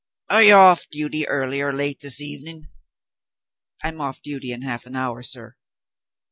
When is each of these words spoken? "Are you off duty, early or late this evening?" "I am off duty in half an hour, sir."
"Are 0.31 0.41
you 0.41 0.55
off 0.55 0.89
duty, 0.89 1.27
early 1.27 1.61
or 1.61 1.71
late 1.71 1.99
this 1.99 2.19
evening?" 2.19 2.69
"I 3.83 3.89
am 3.89 4.01
off 4.01 4.19
duty 4.19 4.51
in 4.51 4.63
half 4.63 4.87
an 4.87 4.95
hour, 4.95 5.21
sir." 5.21 5.57